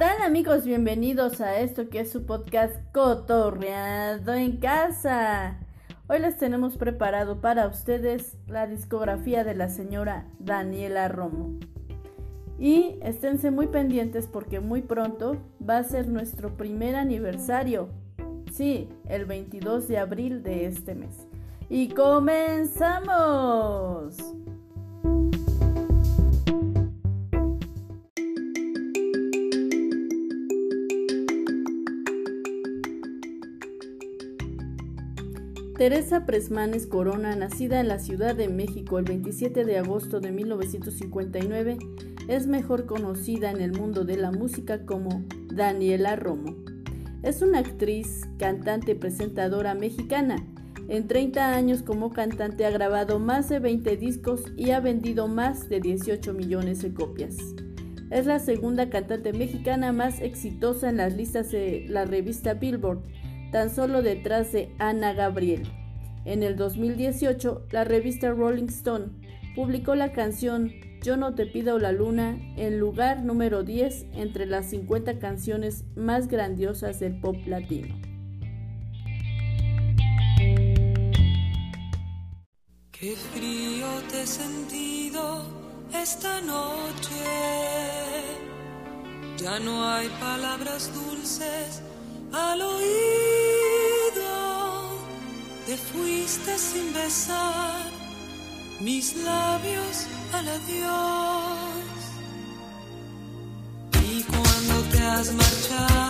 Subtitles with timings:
[0.00, 0.64] ¿Qué tal amigos?
[0.64, 5.58] Bienvenidos a esto que es su podcast Cotorreado en casa.
[6.08, 11.58] Hoy les tenemos preparado para ustedes la discografía de la señora Daniela Romo.
[12.58, 15.36] Y esténse muy pendientes porque muy pronto
[15.68, 17.90] va a ser nuestro primer aniversario.
[18.50, 21.26] Sí, el 22 de abril de este mes.
[21.68, 22.96] Y comenzamos.
[35.80, 41.78] Teresa Presmanes Corona, nacida en la Ciudad de México el 27 de agosto de 1959,
[42.28, 46.54] es mejor conocida en el mundo de la música como Daniela Romo.
[47.22, 50.36] Es una actriz, cantante y presentadora mexicana.
[50.90, 55.70] En 30 años como cantante ha grabado más de 20 discos y ha vendido más
[55.70, 57.38] de 18 millones de copias.
[58.10, 63.00] Es la segunda cantante mexicana más exitosa en las listas de la revista Billboard
[63.50, 65.68] tan solo detrás de Ana Gabriel.
[66.24, 69.06] En el 2018, la revista Rolling Stone
[69.54, 74.66] publicó la canción Yo no te pido la luna en lugar número 10 entre las
[74.66, 77.94] 50 canciones más grandiosas del pop latino.
[82.92, 85.46] Qué frío te he sentido
[85.94, 87.14] esta noche.
[89.38, 91.82] Ya no hay palabras dulces
[92.32, 94.20] al oído,
[95.66, 97.90] te fuiste sin besar
[98.80, 101.70] mis labios al adiós.
[104.12, 106.09] Y cuando te has marchado,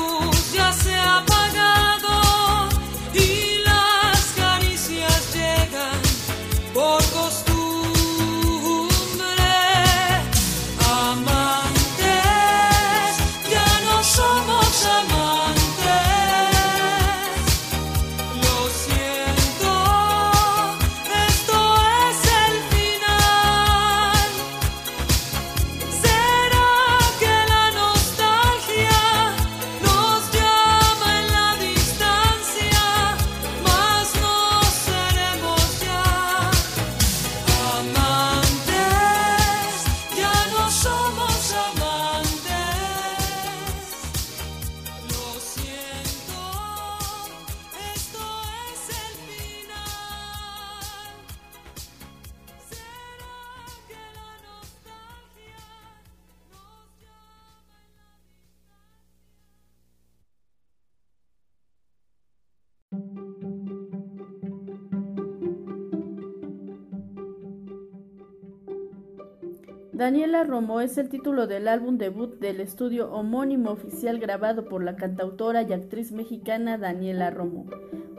[70.11, 74.97] Daniela Romo es el título del álbum debut del estudio homónimo oficial grabado por la
[74.97, 77.67] cantautora y actriz mexicana Daniela Romo.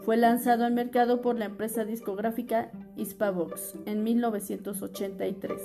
[0.03, 5.61] Fue lanzado al mercado por la empresa discográfica Hispavox en 1983.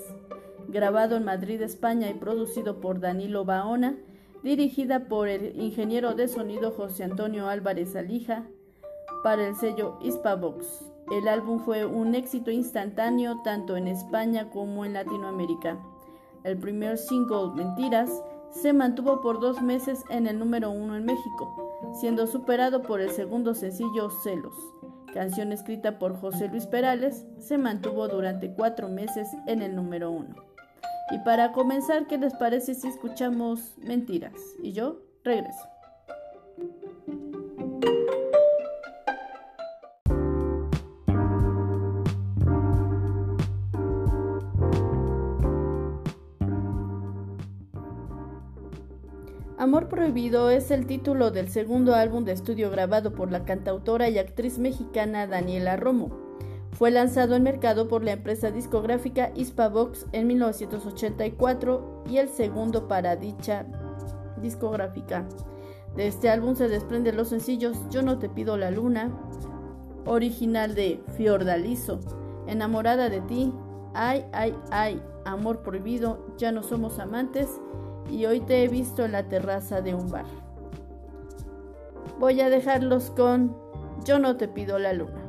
[0.67, 3.95] Grabado en Madrid, España y producido por Danilo Baona,
[4.43, 8.43] dirigida por el ingeniero de sonido José Antonio Álvarez Alija
[9.23, 10.91] para el sello Hispavox.
[11.09, 15.79] El álbum fue un éxito instantáneo tanto en España como en Latinoamérica.
[16.47, 18.09] El primer single, Mentiras,
[18.51, 23.09] se mantuvo por dos meses en el número uno en México, siendo superado por el
[23.09, 24.55] segundo sencillo Celos.
[25.13, 30.35] Canción escrita por José Luis Perales, se mantuvo durante cuatro meses en el número uno.
[31.11, 34.39] Y para comenzar, ¿qué les parece si escuchamos Mentiras?
[34.63, 35.76] Y yo regreso.
[49.67, 54.17] Amor Prohibido es el título del segundo álbum de estudio grabado por la cantautora y
[54.17, 56.09] actriz mexicana Daniela Romo.
[56.71, 63.17] Fue lanzado al mercado por la empresa discográfica Hispavox en 1984 y el segundo para
[63.17, 63.65] dicha
[64.41, 65.27] discográfica.
[65.97, 69.11] De este álbum se desprenden los sencillos Yo no te pido la luna,
[70.05, 71.99] original de Fiordalizo,
[72.47, 73.53] Enamorada de ti,
[73.93, 77.59] Ay, ay, ay, Amor Prohibido, Ya no somos amantes
[78.09, 80.25] y hoy te he visto en la terraza de un bar.
[82.19, 83.55] Voy a dejarlos con
[84.05, 85.26] Yo no te pido la luna.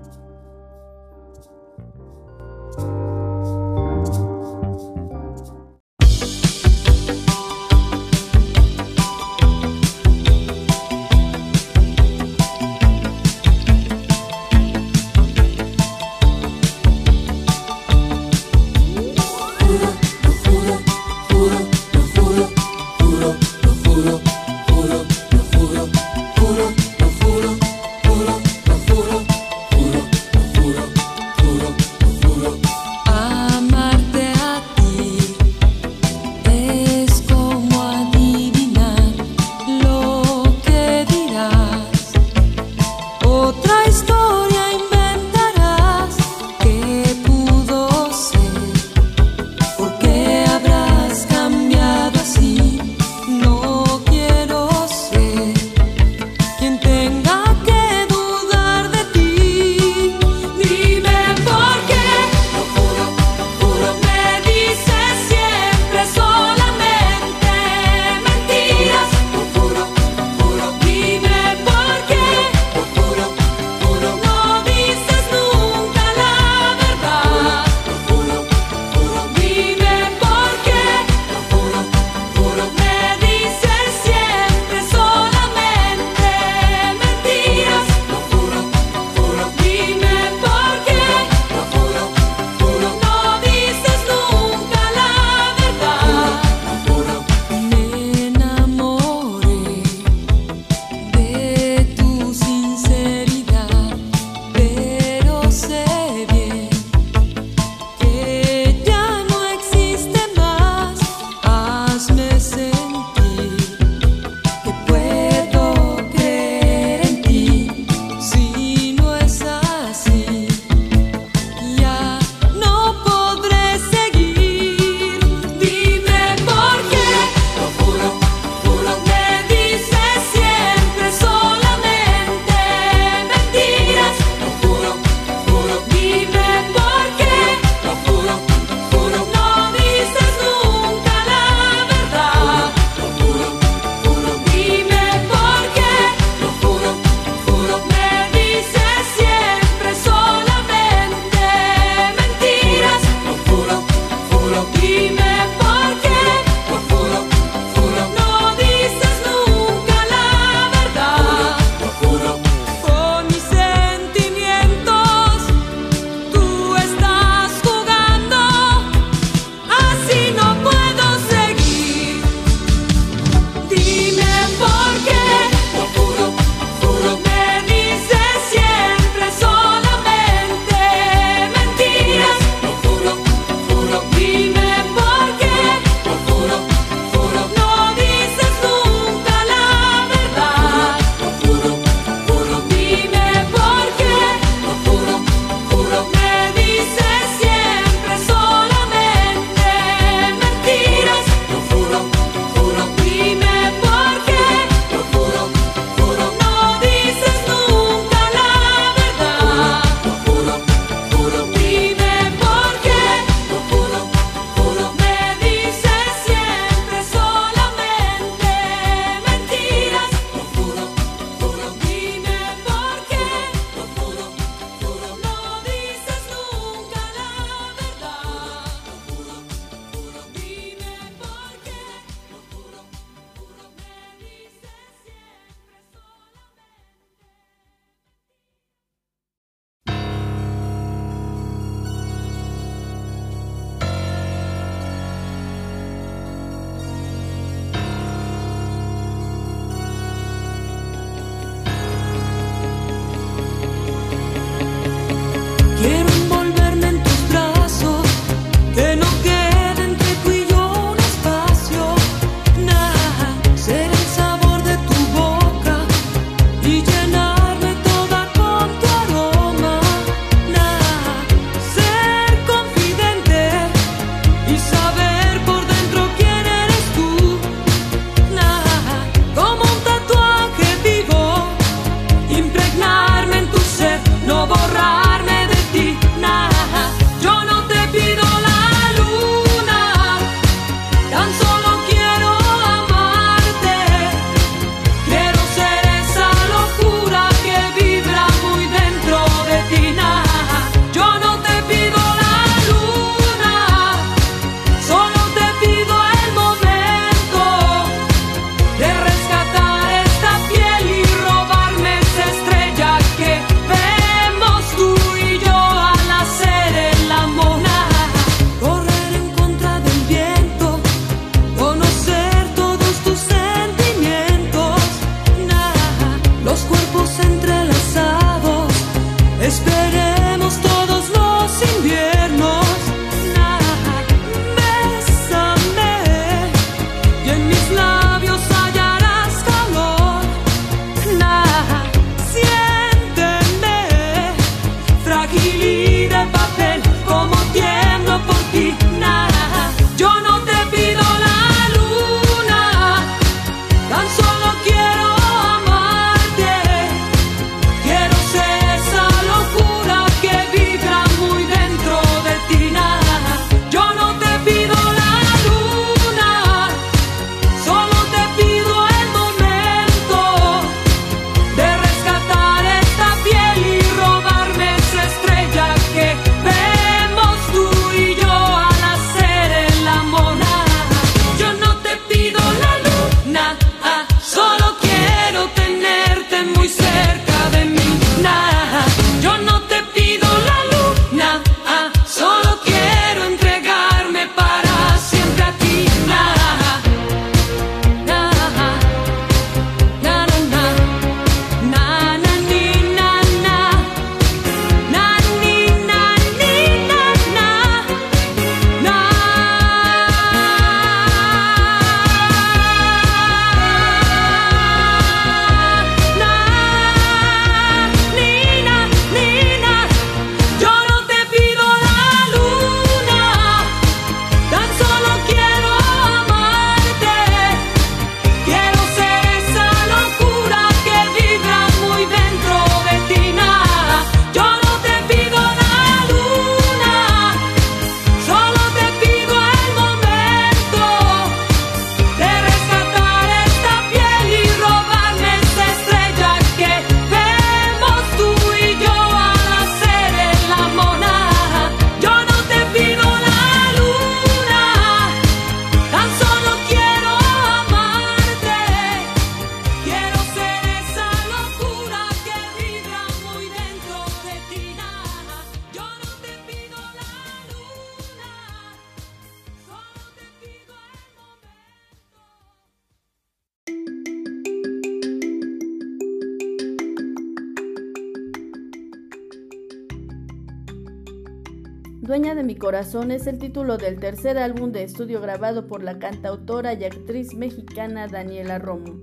[482.79, 487.35] Corazón es el título del tercer álbum de estudio grabado por la cantautora y actriz
[487.35, 489.01] mexicana Daniela Romo.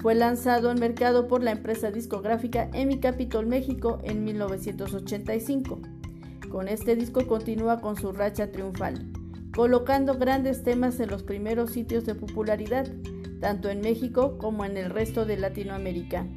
[0.00, 5.80] Fue lanzado al mercado por la empresa discográfica Emi Capitol México en 1985.
[6.52, 9.10] Con este disco continúa con su racha triunfal,
[9.52, 12.86] colocando grandes temas en los primeros sitios de popularidad,
[13.40, 16.28] tanto en México como en el resto de Latinoamérica,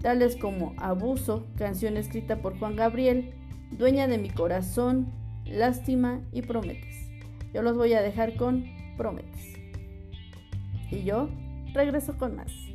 [0.00, 3.34] tales como Abuso, canción escrita por Juan Gabriel,
[3.70, 5.19] Dueña de mi corazón,
[5.50, 7.08] lástima y prometes.
[7.52, 8.64] Yo los voy a dejar con
[8.96, 9.54] prometes.
[10.90, 11.28] Y yo
[11.74, 12.69] regreso con más.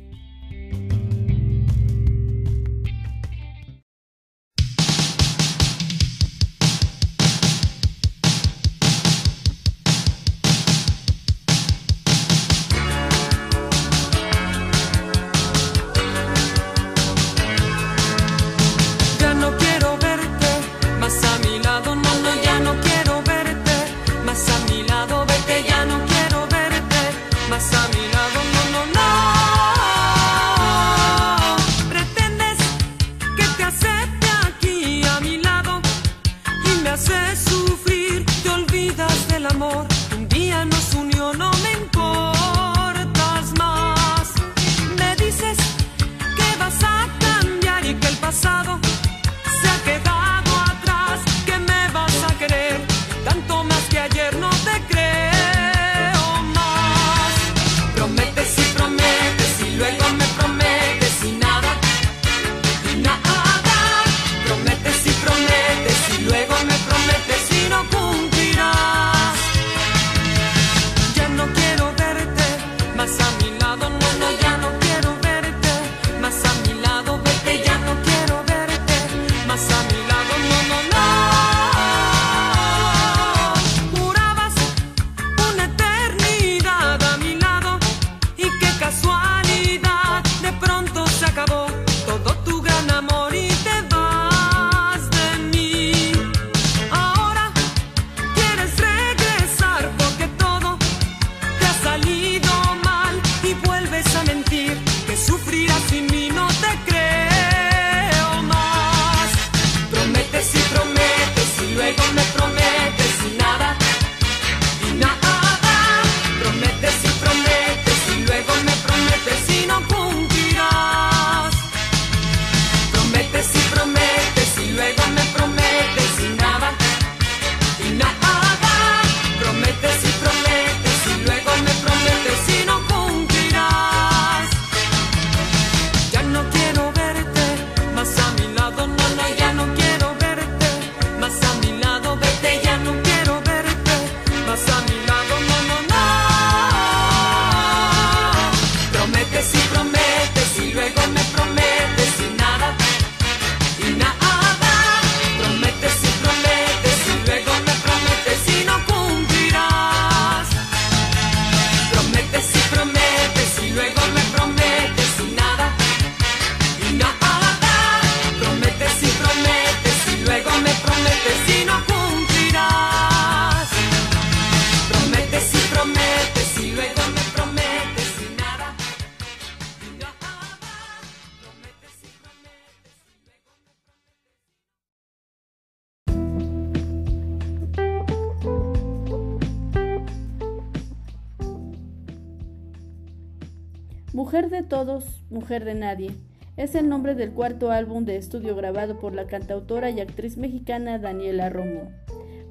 [194.76, 196.10] Todos, mujer de nadie.
[196.58, 200.98] Es el nombre del cuarto álbum de estudio grabado por la cantautora y actriz mexicana
[200.98, 201.90] Daniela Romo.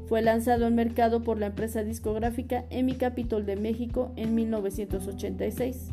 [0.07, 5.91] Fue lanzado al mercado por la empresa discográfica Emi Capitol de México en 1986.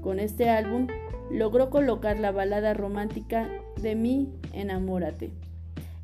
[0.00, 0.88] Con este álbum
[1.30, 3.48] logró colocar la balada romántica
[3.80, 5.30] de Mi Enamórate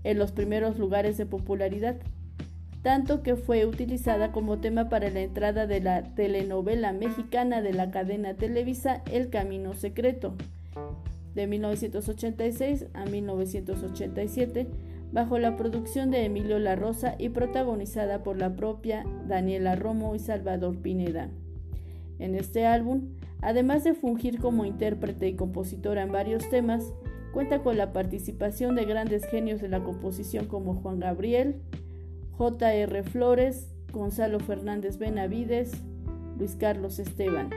[0.05, 1.97] en los primeros lugares de popularidad,
[2.85, 7.91] tanto que fue utilizada como tema para la entrada de la telenovela mexicana de la
[7.91, 10.35] cadena Televisa El Camino Secreto,
[11.35, 14.67] de 1986 a 1987,
[15.13, 20.19] bajo la producción de Emilio La Rosa y protagonizada por la propia Daniela Romo y
[20.19, 21.31] Salvador Pineda.
[22.19, 26.93] En este álbum, además de fungir como intérprete y compositora en varios temas,
[27.33, 31.63] cuenta con la participación de grandes genios de la composición como Juan Gabriel,
[32.37, 33.03] J.R.
[33.05, 35.73] Flores, Gonzalo Fernández Benavides,
[36.39, 37.51] Luis Carlos Esteban.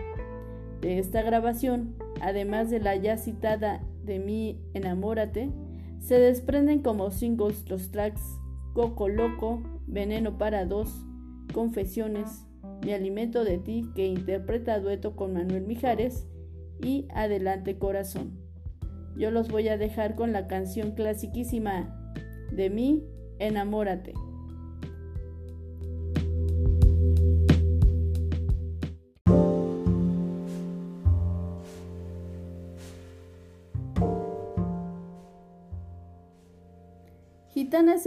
[0.81, 5.49] De esta grabación, además de la ya citada De mí enamórate,
[5.99, 8.21] se desprenden como singles los tracks
[8.73, 11.05] Coco Loco, Veneno para dos,
[11.53, 12.45] Confesiones,
[12.83, 16.27] Mi alimento de ti, que interpreta dueto con Manuel Mijares,
[16.83, 18.37] y Adelante Corazón.
[19.17, 22.13] Yo los voy a dejar con la canción clasiquísima
[22.51, 23.03] de mí,
[23.39, 24.13] Enamórate.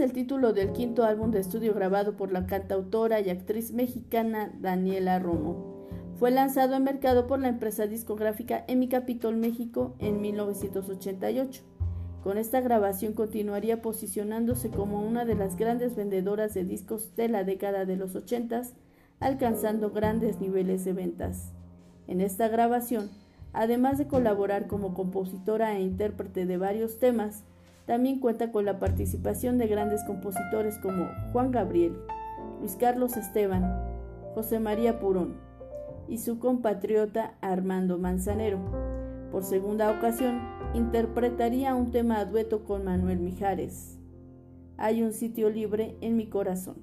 [0.01, 5.19] El título del quinto álbum de estudio grabado por la cantautora y actriz mexicana Daniela
[5.19, 5.87] Romo.
[6.17, 11.61] Fue lanzado en mercado por la empresa discográfica Emi Capitol México en 1988.
[12.23, 17.43] Con esta grabación continuaría posicionándose como una de las grandes vendedoras de discos de la
[17.43, 18.63] década de los 80,
[19.19, 21.53] alcanzando grandes niveles de ventas.
[22.07, 23.09] En esta grabación,
[23.53, 27.43] además de colaborar como compositora e intérprete de varios temas,
[27.91, 31.97] también cuenta con la participación de grandes compositores como Juan Gabriel,
[32.61, 33.69] Luis Carlos Esteban,
[34.33, 35.35] José María Purón
[36.07, 38.59] y su compatriota Armando Manzanero.
[39.29, 40.39] Por segunda ocasión,
[40.73, 43.99] interpretaría un tema a dueto con Manuel Mijares.
[44.77, 46.77] Hay un sitio libre en mi corazón.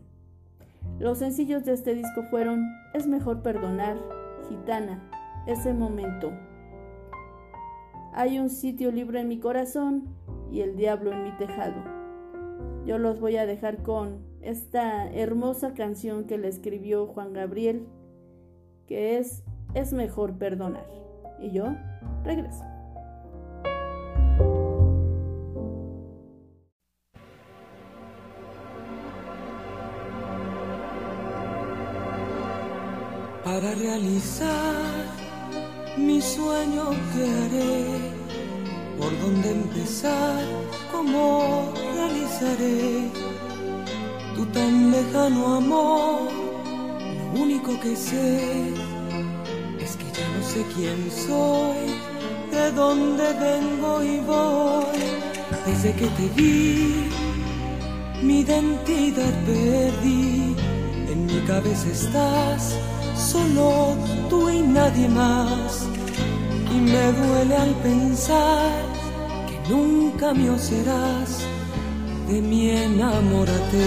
[0.98, 3.96] Los sencillos de este disco fueron Es mejor perdonar,
[4.50, 5.10] Gitana,
[5.46, 6.32] Ese momento.
[8.12, 10.17] Hay un sitio libre en mi corazón,
[10.50, 11.98] y el diablo en mi tejado.
[12.86, 17.86] Yo los voy a dejar con esta hermosa canción que le escribió Juan Gabriel,
[18.86, 20.86] que es Es mejor perdonar.
[21.38, 21.66] Y yo
[22.24, 22.64] regreso.
[33.44, 34.74] Para realizar
[35.98, 38.17] mi sueño que
[38.98, 40.42] por dónde empezar,
[40.90, 43.10] cómo realizaré
[44.34, 46.28] tu tan lejano amor.
[47.32, 48.74] Lo único que sé
[49.80, 51.80] es que ya no sé quién soy,
[52.50, 55.00] de dónde vengo y voy.
[55.66, 57.08] Desde que te vi,
[58.22, 60.56] mi identidad perdí.
[61.12, 62.74] En mi cabeza estás,
[63.16, 63.96] solo
[64.28, 65.86] tú y nadie más.
[66.74, 68.87] Y me duele al pensar
[69.68, 71.46] nunca me serás,
[72.28, 73.86] de mi enamórate.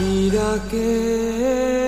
[0.00, 1.81] Mira que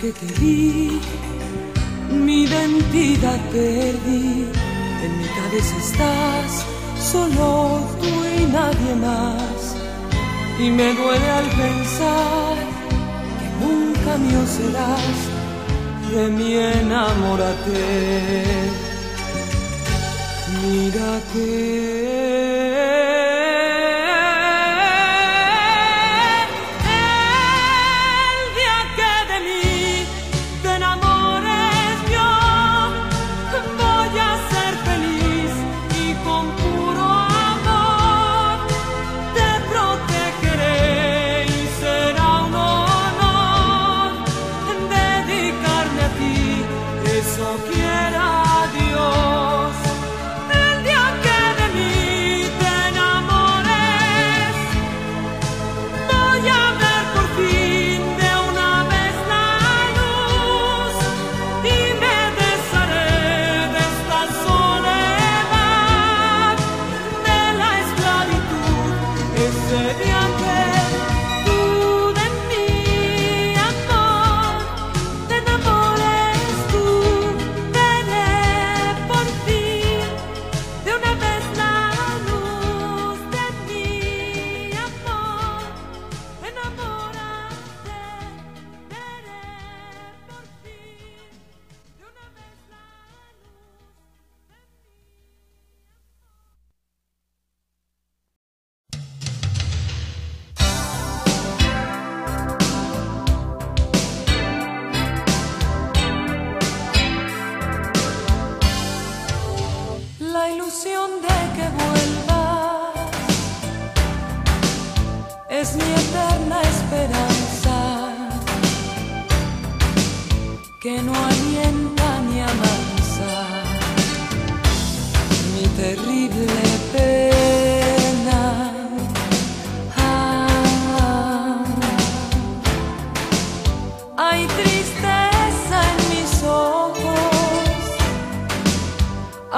[0.00, 1.00] que te vi,
[2.10, 4.46] mi identidad perdí.
[5.04, 6.64] En mi cabeza estás,
[7.12, 9.76] solo tú y nadie más.
[10.60, 12.56] Y me duele al pensar
[13.60, 15.18] nunca mío serás,
[16.12, 17.84] de mí enamórate.
[20.62, 21.20] Mira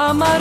[0.02, 0.40] es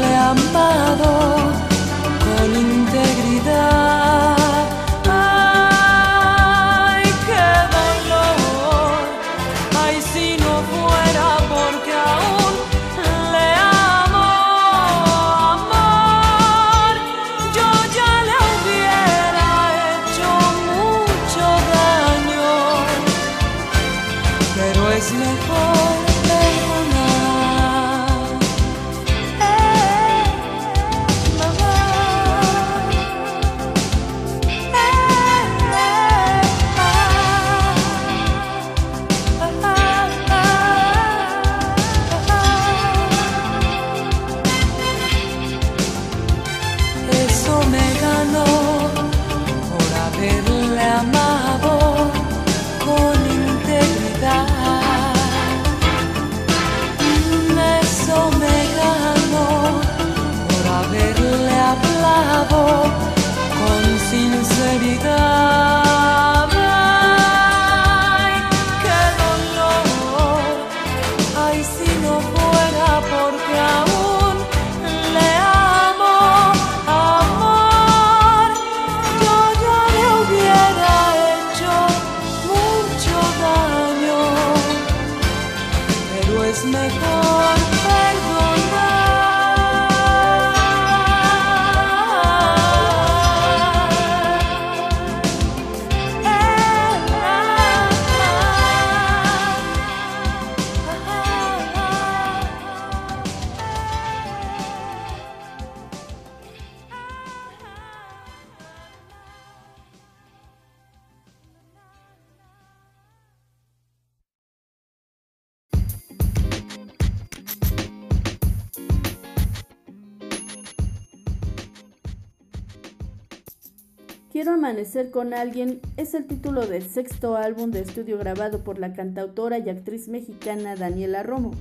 [124.91, 129.57] amanecer con alguien es el título del sexto álbum de estudio grabado por la cantautora
[129.57, 131.51] y actriz mexicana Daniela Romo.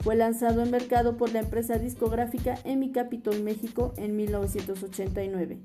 [0.00, 5.58] Fue lanzado en mercado por la empresa discográfica Emi Capitol México en 1989.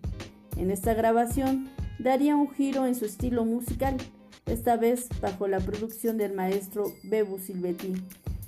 [0.56, 1.70] En esta grabación
[2.00, 3.98] daría un giro en su estilo musical,
[4.46, 7.94] esta vez bajo la producción del maestro Bebu Silvetti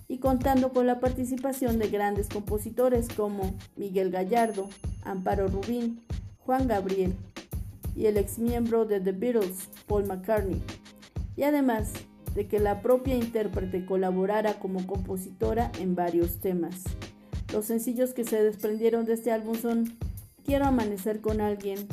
[0.08, 4.70] y contando con la participación de grandes compositores como Miguel Gallardo,
[5.04, 6.00] Amparo Rubín,
[6.46, 7.14] Juan Gabriel,
[7.96, 10.62] y el ex miembro de The Beatles, Paul McCartney,
[11.36, 11.94] y además
[12.36, 16.84] de que la propia intérprete colaborara como compositora en varios temas.
[17.52, 19.98] Los sencillos que se desprendieron de este álbum son
[20.44, 21.88] Quiero amanecer con alguien,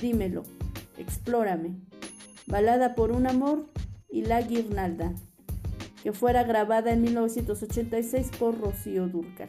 [0.00, 0.42] Dímelo,
[0.98, 1.76] Explórame,
[2.46, 3.66] Balada por un amor
[4.10, 5.14] y La Guirnalda,
[6.02, 9.48] que fuera grabada en 1986 por Rocío Durcal.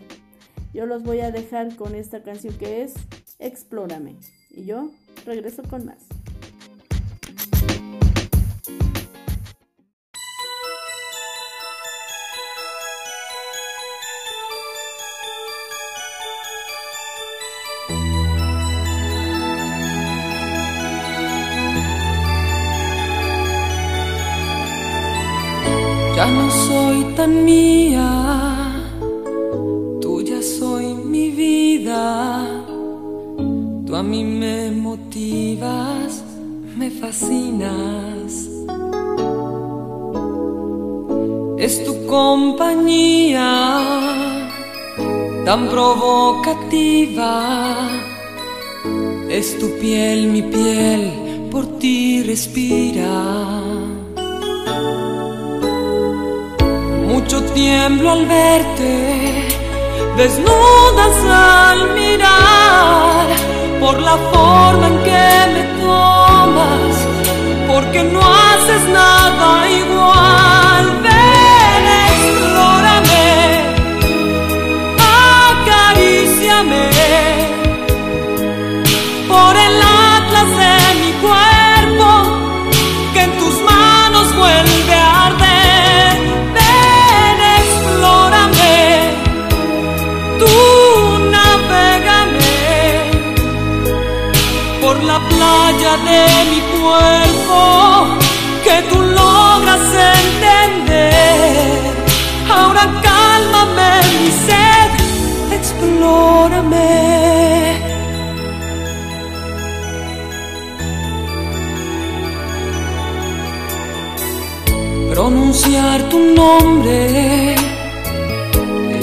[0.74, 2.94] Yo los voy a dejar con esta canción que es
[3.40, 4.18] Explórame.
[4.52, 4.92] Y yo
[5.28, 5.98] regreso con más.
[26.16, 27.77] Ya no soy tan mía,
[37.00, 38.50] fascinas.
[41.58, 43.50] Es tu compañía
[45.46, 47.34] tan provocativa.
[49.30, 53.16] Es tu piel, mi piel, por ti respira.
[57.08, 59.48] Mucho tiemblo al verte,
[60.18, 63.47] desnudas al mirar
[63.80, 66.96] por la forma en que me tomas,
[67.68, 71.17] porque no haces nada igual.
[96.18, 97.60] De mi cuerpo,
[98.66, 99.86] que tú logras
[100.24, 101.82] entender.
[102.58, 104.90] Ahora cálmame mi sed,
[105.58, 106.96] explórame.
[115.14, 117.56] pronunciar tu nombre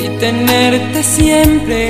[0.05, 1.81] y tenerte siempre,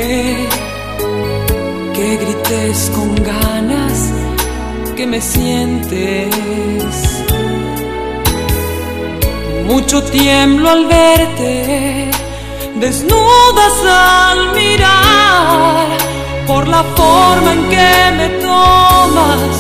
[1.94, 4.13] que grites con ganas
[4.94, 6.34] que me sientes.
[9.66, 12.10] Mucho tiemblo al verte,
[12.76, 15.98] desnudas al mirar,
[16.46, 19.54] por la forma en que me tomas,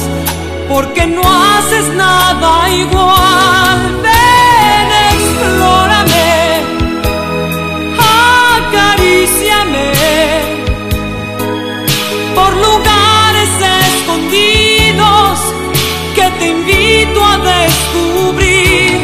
[0.68, 4.13] porque no haces nada igual.
[16.14, 19.00] Que te invito a descubrir.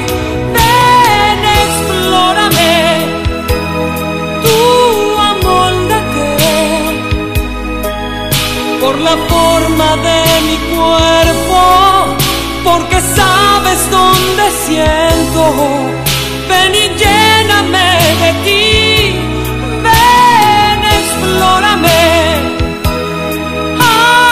[0.56, 2.74] Ven, explórame,
[4.44, 4.58] tú
[5.32, 6.30] amóldate
[8.80, 11.60] por la forma de mi cuerpo,
[12.64, 15.42] porque sabes dónde siento.
[16.48, 17.90] Ven y lléname
[18.22, 18.64] de ti,
[19.86, 22.02] ven, explórame,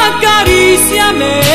[0.06, 1.47] acaríciame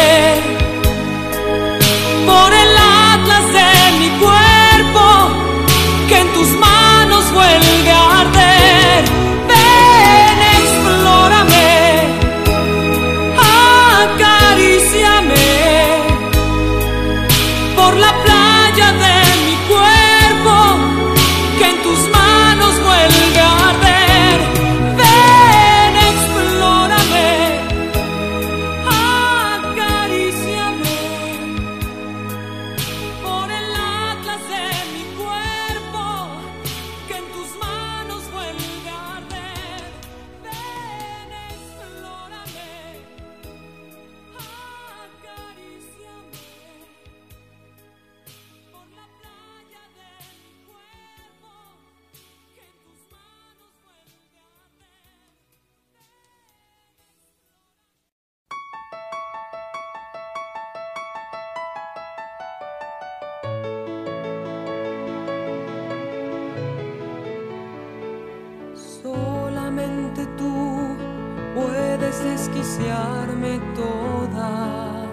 [73.76, 75.06] toda.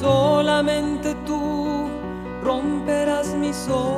[0.00, 1.88] Solamente tú
[2.42, 3.97] romperás mi soledad.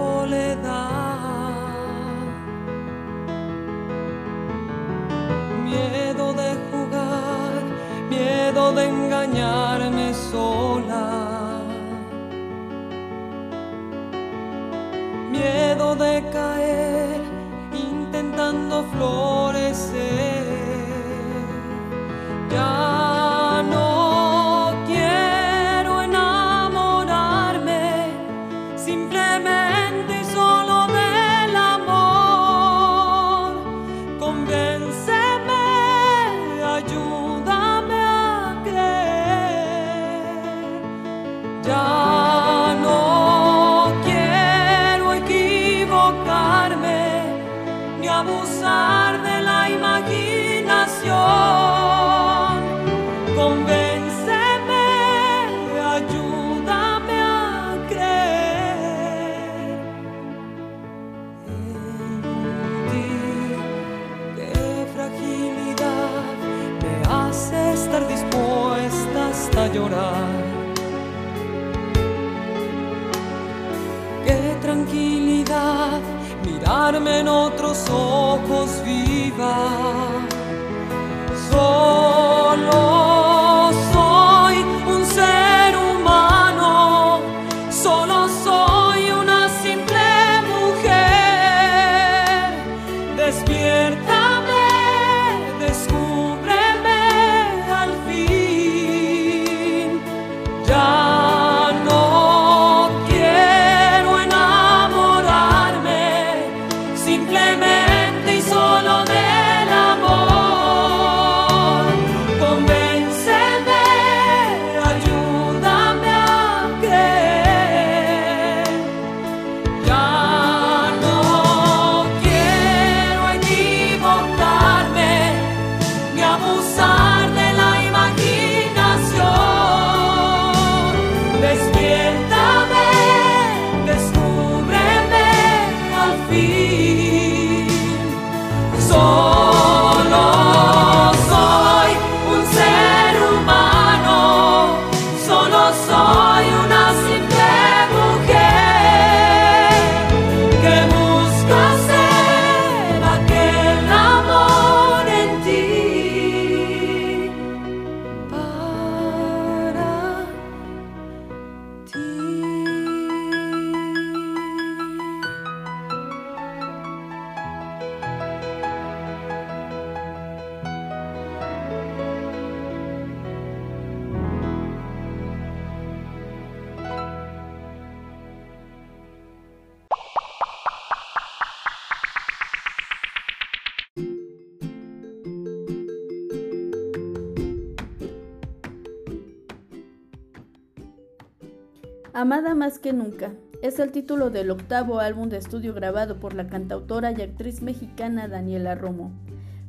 [192.80, 197.20] Que nunca es el título del octavo álbum de estudio grabado por la cantautora y
[197.20, 199.12] actriz mexicana Daniela Romo.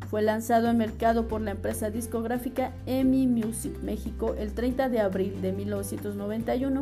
[0.10, 5.42] Fue lanzado en mercado por la empresa discográfica EMI Music México el 30 de abril
[5.42, 6.82] de 1991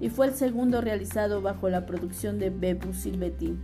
[0.00, 3.56] y fue el segundo realizado bajo la producción de Bebu Silvetti.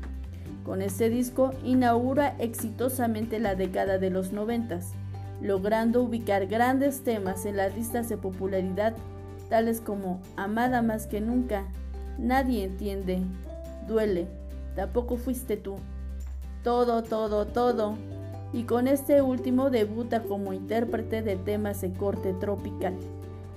[0.65, 4.93] Con este disco inaugura exitosamente la década de los noventas,
[5.41, 8.95] logrando ubicar grandes temas en las listas de popularidad
[9.49, 11.65] tales como Amada más que nunca,
[12.19, 13.21] Nadie entiende,
[13.87, 14.27] Duele,
[14.75, 15.77] Tampoco fuiste tú,
[16.63, 17.97] Todo, todo, todo,
[18.53, 22.95] y con este último debuta como intérprete de temas de corte tropical.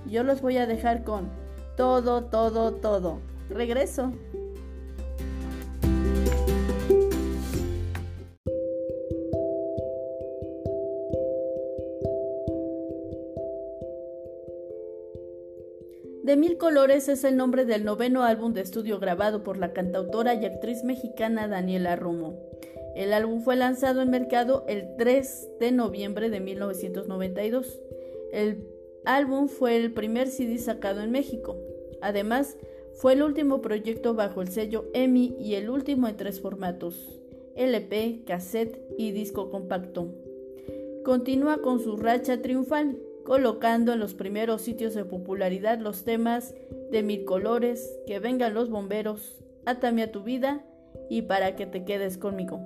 [0.06, 1.28] Yo los voy a dejar con
[1.76, 3.18] Todo, todo, todo.
[3.48, 4.12] Regreso.
[16.30, 20.32] De Mil Colores es el nombre del noveno álbum de estudio grabado por la cantautora
[20.34, 22.38] y actriz mexicana Daniela Romo.
[22.94, 27.80] El álbum fue lanzado en mercado el 3 de noviembre de 1992.
[28.30, 28.64] El
[29.04, 31.56] álbum fue el primer CD sacado en México.
[32.00, 32.56] Además,
[32.92, 37.20] fue el último proyecto bajo el sello EMI y el último en tres formatos,
[37.56, 40.14] LP, cassette y disco compacto.
[41.04, 42.96] Continúa con su racha triunfal,
[43.30, 46.52] colocando en los primeros sitios de popularidad los temas
[46.90, 50.64] de Mil Colores, Que vengan los bomberos, Atame a tu vida
[51.08, 52.60] y para que te quedes conmigo.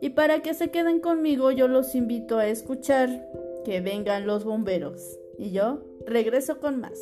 [0.00, 3.28] Y para que se queden conmigo yo los invito a escuchar
[3.66, 5.18] que vengan los bomberos.
[5.38, 6.98] Y yo regreso con más.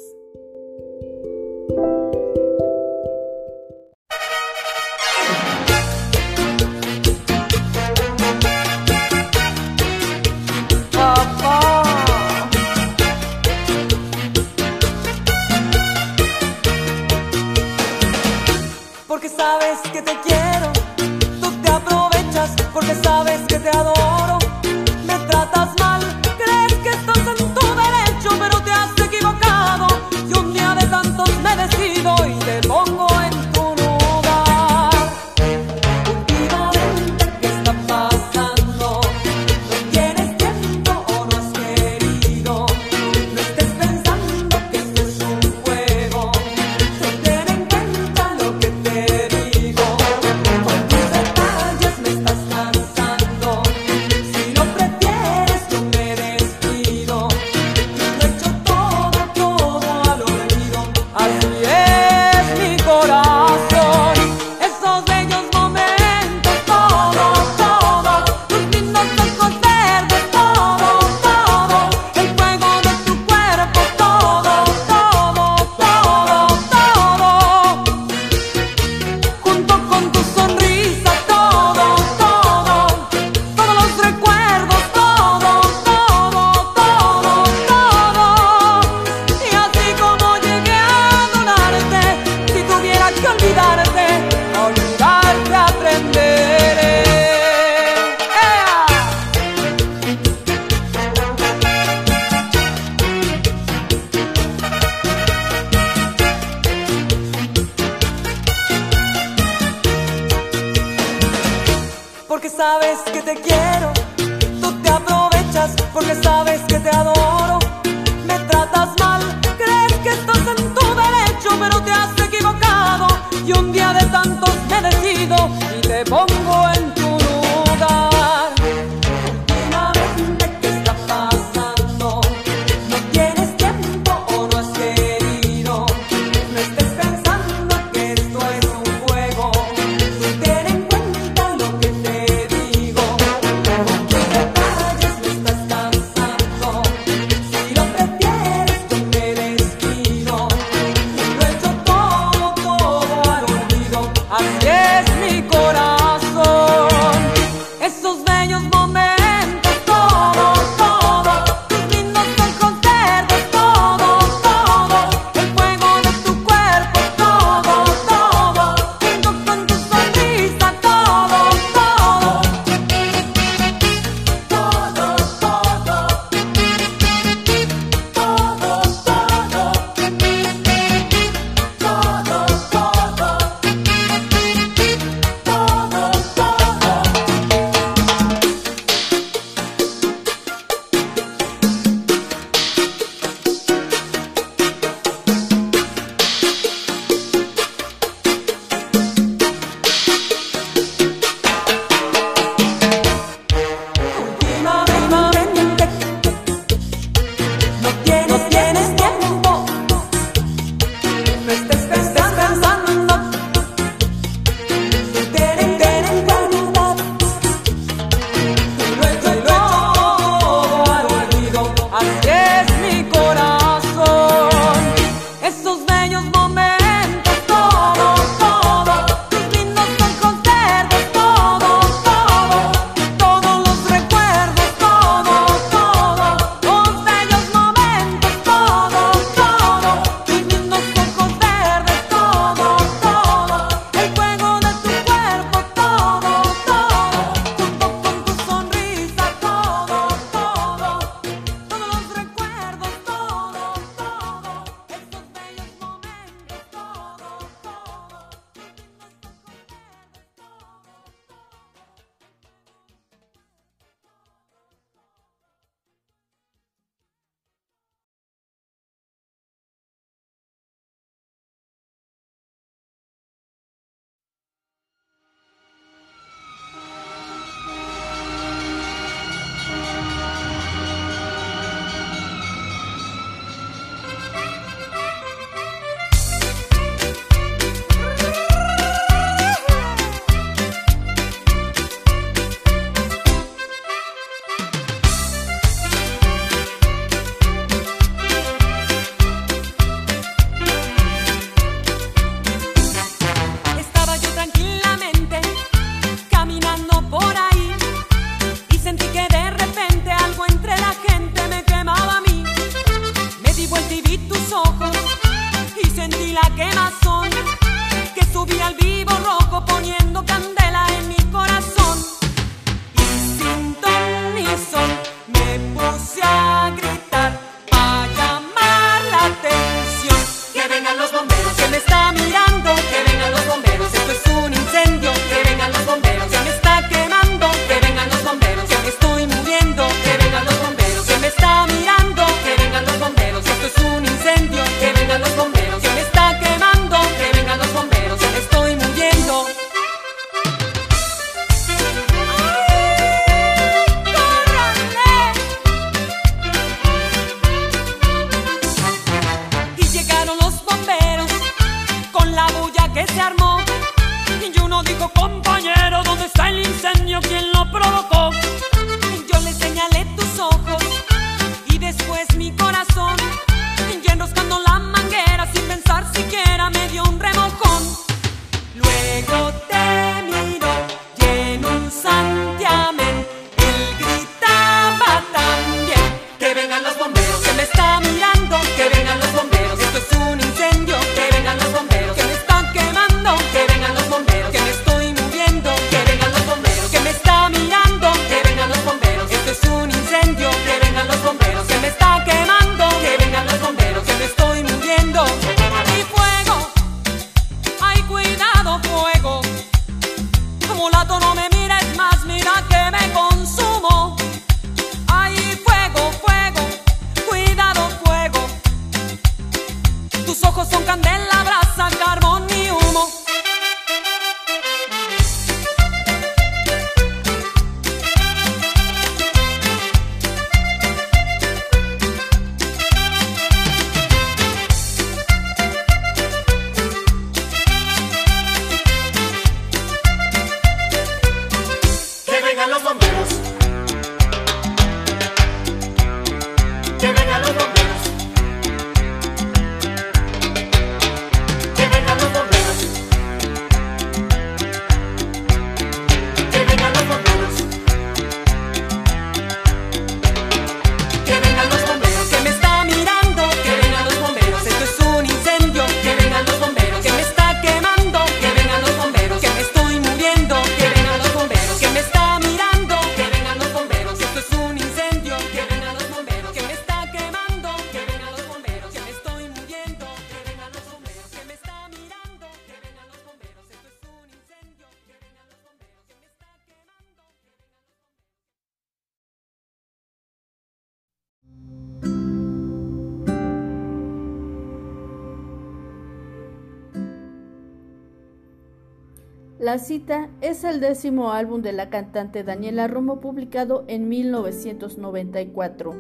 [499.72, 505.94] La cita es el décimo álbum de la cantante Daniela Romo publicado en 1994.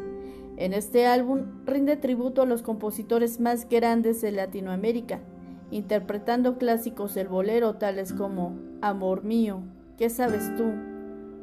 [0.58, 5.20] En este álbum rinde tributo a los compositores más grandes de Latinoamérica,
[5.70, 9.62] interpretando clásicos del bolero tales como Amor mío,
[9.96, 10.64] ¿qué sabes tú?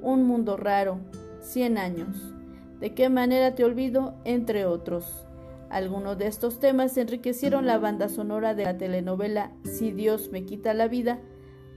[0.04, 1.00] Un mundo raro,
[1.42, 2.36] Cien años,
[2.80, 4.14] ¿de qué manera te olvido?
[4.24, 5.26] entre otros.
[5.72, 10.76] Algunos de estos temas enriquecieron la banda sonora de la telenovela Si Dios me quita
[10.76, 11.20] la vida,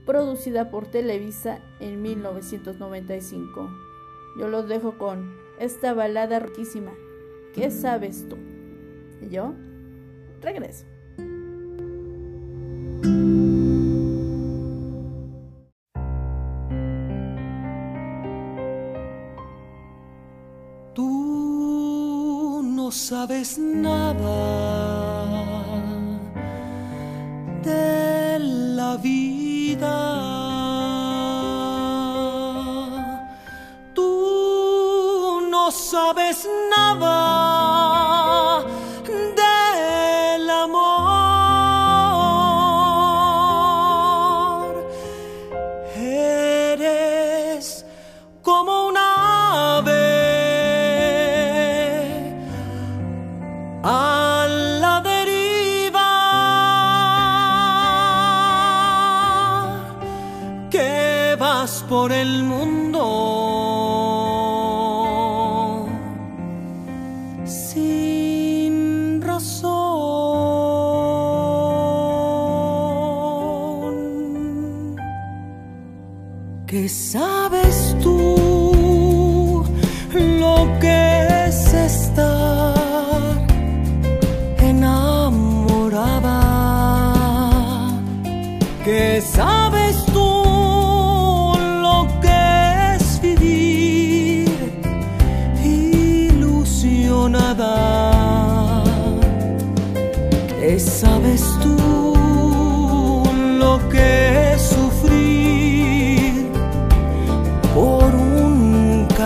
[0.05, 3.69] producida por Televisa en 1995.
[4.37, 6.91] Yo los dejo con esta balada riquísima.
[7.53, 8.37] ¿Qué sabes tú?
[9.21, 9.53] Y yo
[10.41, 10.85] regreso.
[20.93, 24.92] Tú no sabes nada
[36.75, 37.32] another.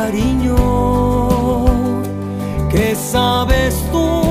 [0.08, 0.56] cariño
[2.70, 4.27] que sabes tú.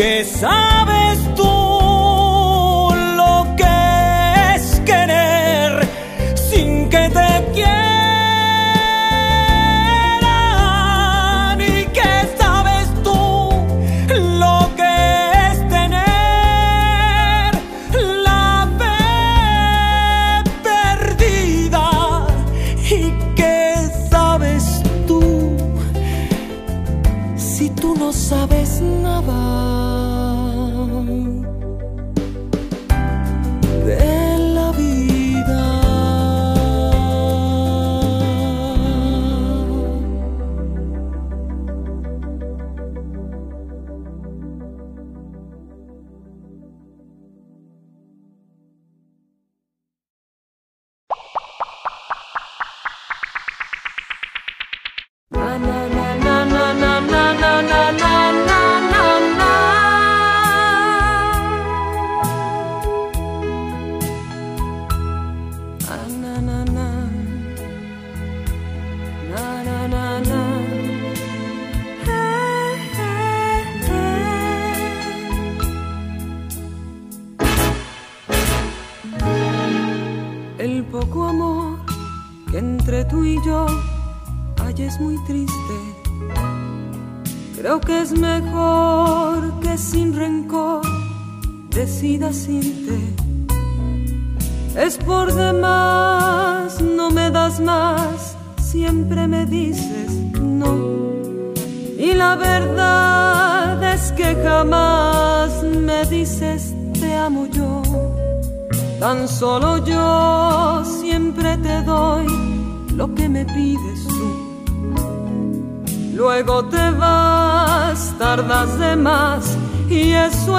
[0.00, 0.79] que sabe.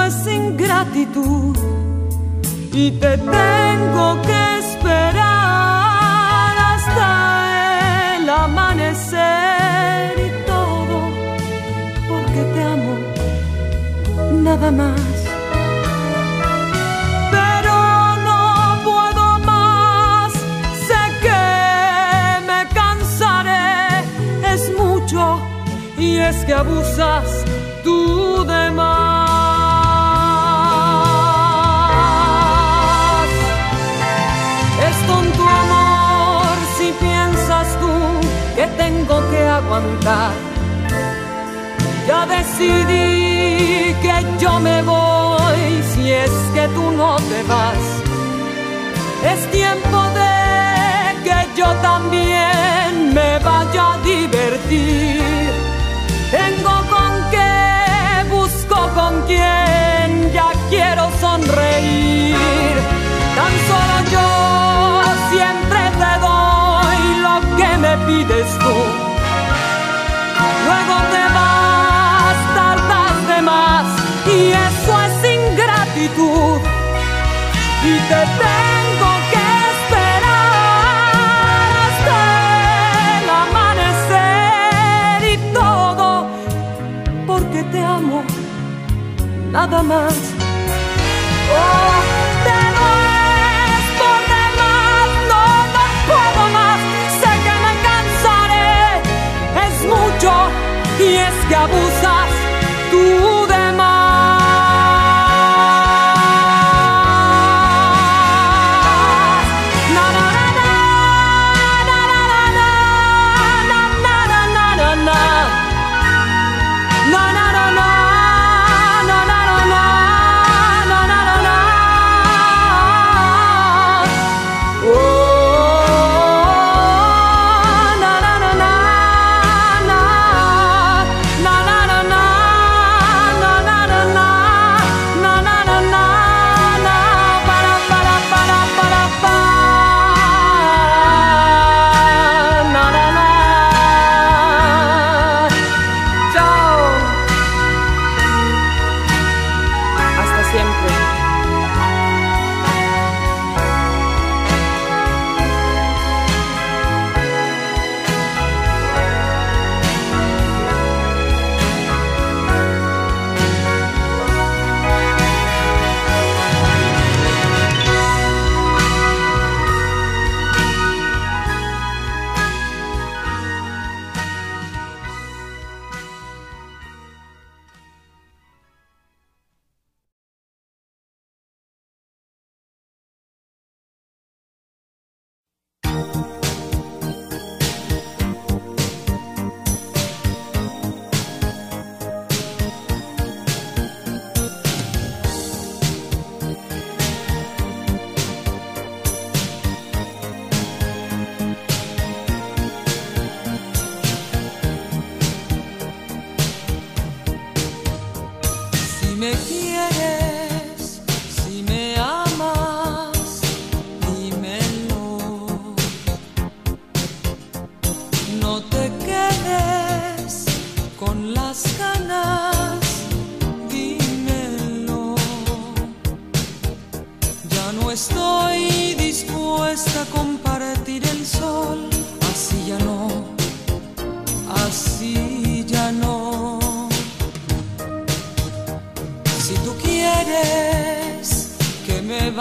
[0.06, 1.56] es ingratitud
[2.72, 5.22] y te tengo que esperar
[6.72, 10.98] hasta el amanecer y todo
[12.08, 12.94] porque te amo
[14.42, 15.00] nada más.
[17.36, 17.76] Pero
[18.26, 18.40] no
[18.88, 20.32] puedo más,
[20.88, 21.44] sé que
[22.48, 24.04] me cansaré,
[24.52, 25.22] es mucho
[25.98, 27.28] y es que abusas
[27.84, 29.21] tú de más.
[42.06, 47.84] Ya decidí que yo me voy si es que tú no te vas.
[49.32, 55.50] Es tiempo de que yo también me vaya a divertir.
[56.30, 62.91] Tengo con qué, busco con quién, ya quiero sonreír.
[77.84, 81.14] y te tengo que esperar
[81.86, 82.18] hasta
[83.18, 86.08] el amanecer y todo
[87.26, 88.18] porque te amo
[89.50, 90.14] nada más.
[91.54, 91.96] Oh,
[92.46, 96.78] te dueles por demás, no, no puedo más.
[97.20, 98.76] Sé que me cansaré,
[99.66, 100.32] es mucho
[101.00, 102.01] y es que abuso.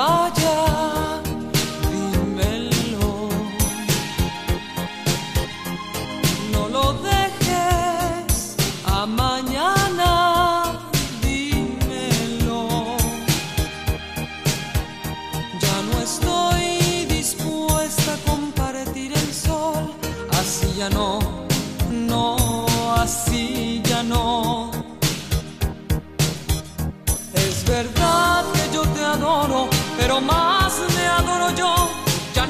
[0.02, 0.90] 大家。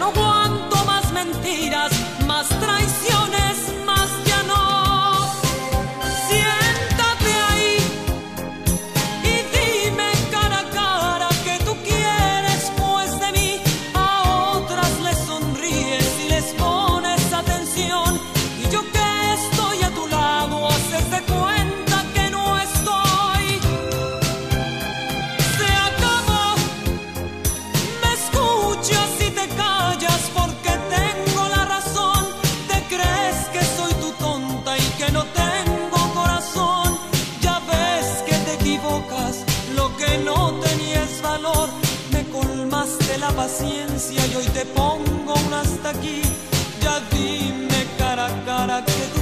[0.02, 1.91] no aguanto más mentiras
[44.54, 46.22] te pongo un hasta aquí,
[46.82, 49.21] ya dime cara a cara que tú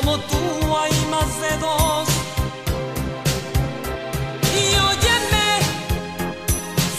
[0.00, 0.36] como tú
[0.82, 2.08] hay más de dos.
[4.60, 5.48] Y óyeme,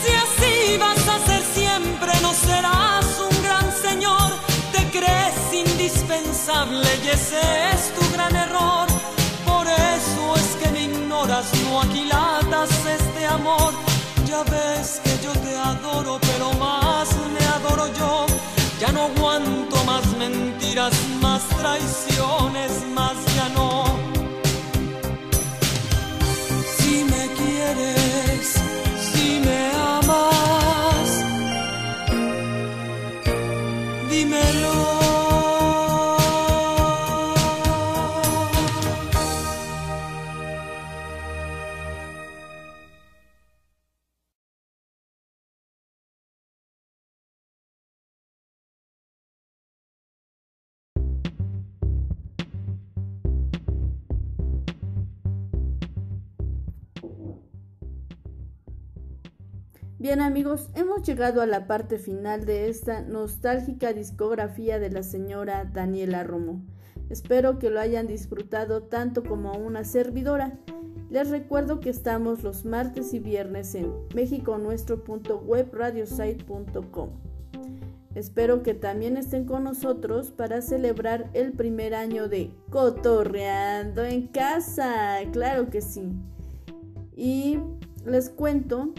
[0.02, 4.30] si así vas a ser siempre, no serás un gran señor.
[4.72, 7.42] Te crees indispensable y ese
[7.74, 8.88] es tu gran error.
[9.46, 13.74] Por eso es que me ignoras, no aquilatas este amor.
[14.26, 16.81] Ya ves que yo te adoro, pero más.
[18.82, 23.71] Ya no aguanto más mentiras, más traiciones, más ya no.
[60.02, 65.70] Bien amigos, hemos llegado a la parte final de esta nostálgica discografía de la señora
[65.72, 66.64] Daniela Romo.
[67.12, 70.58] Espero que lo hayan disfrutado tanto como una servidora.
[71.12, 77.10] Les recuerdo que estamos los martes y viernes en mexiconuestro.webradiosite.com.
[78.16, 85.18] Espero que también estén con nosotros para celebrar el primer año de Cotorreando en casa.
[85.32, 86.12] Claro que sí.
[87.16, 87.60] Y
[88.04, 88.92] les cuento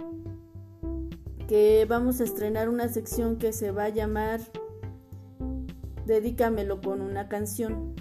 [1.47, 4.41] que vamos a estrenar una sección que se va a llamar
[6.07, 7.95] Dedícamelo con una canción.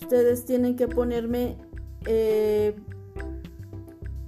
[0.00, 1.56] Ustedes tienen que ponerme
[2.06, 2.76] eh,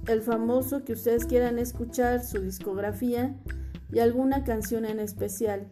[0.07, 3.35] el famoso que ustedes quieran escuchar, su discografía
[3.91, 5.67] y alguna canción en especial.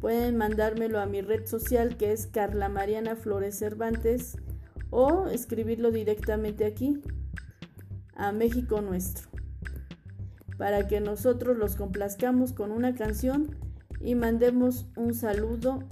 [0.00, 4.36] Pueden mandármelo a mi red social que es Carla Mariana Flores Cervantes
[4.90, 7.02] o escribirlo directamente aquí
[8.14, 9.33] a México Nuestro
[10.56, 13.56] para que nosotros los complazcamos con una canción
[14.00, 15.88] y mandemos un saludo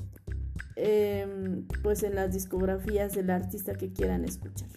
[0.77, 1.27] eh,
[1.83, 4.69] pues en las discografías del artista que quieran escuchar.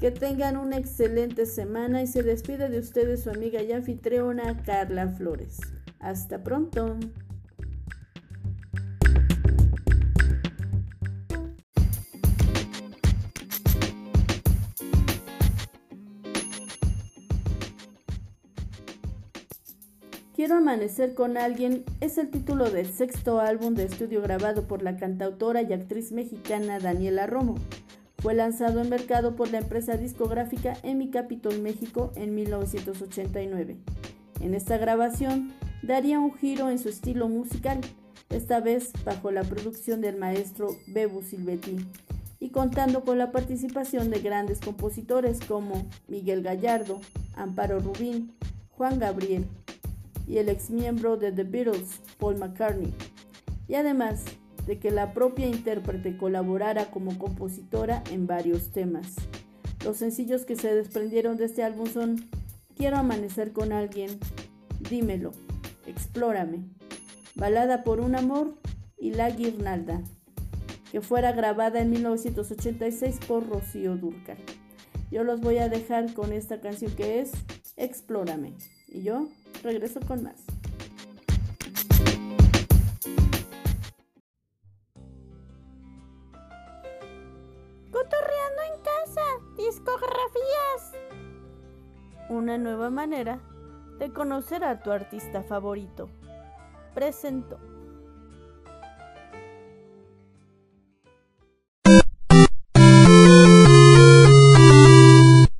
[0.00, 5.08] Que tengan una excelente semana y se despide de ustedes su amiga y anfitriona Carla
[5.08, 5.60] Flores.
[6.00, 6.96] Hasta pronto.
[20.52, 24.98] Quiero amanecer con alguien es el título del sexto álbum de estudio grabado por la
[24.98, 27.54] cantautora y actriz mexicana Daniela Romo.
[28.18, 33.78] Fue lanzado en mercado por la empresa discográfica Emi Capitol México en 1989.
[34.42, 37.80] En esta grabación daría un giro en su estilo musical,
[38.28, 41.78] esta vez bajo la producción del maestro Bebu Silvetti
[42.40, 47.00] y contando con la participación de grandes compositores como Miguel Gallardo,
[47.36, 48.34] Amparo Rubín,
[48.76, 49.46] Juan Gabriel,
[50.26, 52.92] y el exmiembro de The Beatles, Paul McCartney,
[53.68, 54.24] y además
[54.66, 59.14] de que la propia intérprete colaborara como compositora en varios temas.
[59.84, 62.28] Los sencillos que se desprendieron de este álbum son
[62.76, 64.18] Quiero amanecer con alguien,
[64.88, 65.32] Dímelo,
[65.86, 66.64] Explórame,
[67.34, 68.54] Balada por un amor
[68.98, 70.02] y La Guirnalda,
[70.90, 74.38] que fuera grabada en 1986 por Rocío Durcal.
[75.10, 77.32] Yo los voy a dejar con esta canción que es
[77.76, 78.54] Explórame.
[78.88, 79.28] Y yo
[79.62, 80.44] regreso con más.
[87.90, 89.22] Cotorreando en casa,
[89.56, 90.92] discografías.
[92.28, 93.40] Una nueva manera
[93.98, 96.08] de conocer a tu artista favorito.
[96.94, 97.71] Presento.